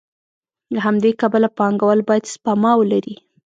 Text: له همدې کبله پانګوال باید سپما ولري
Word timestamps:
له 0.73 0.79
همدې 0.85 1.11
کبله 1.21 1.47
پانګوال 1.57 1.99
باید 2.09 2.31
سپما 2.33 2.71
ولري 2.77 3.15